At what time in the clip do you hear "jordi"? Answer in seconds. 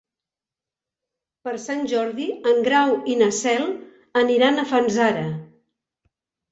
1.93-2.27